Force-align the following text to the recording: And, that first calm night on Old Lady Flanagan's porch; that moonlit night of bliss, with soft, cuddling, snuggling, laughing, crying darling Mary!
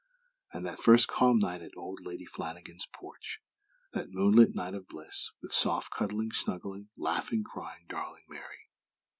And, 0.51 0.65
that 0.65 0.79
first 0.79 1.07
calm 1.07 1.37
night 1.37 1.61
on 1.61 1.69
Old 1.77 1.99
Lady 2.03 2.25
Flanagan's 2.25 2.87
porch; 2.87 3.39
that 3.93 4.09
moonlit 4.09 4.55
night 4.55 4.73
of 4.73 4.87
bliss, 4.87 5.29
with 5.43 5.53
soft, 5.53 5.91
cuddling, 5.91 6.31
snuggling, 6.31 6.89
laughing, 6.97 7.43
crying 7.43 7.85
darling 7.87 8.23
Mary! 8.27 8.71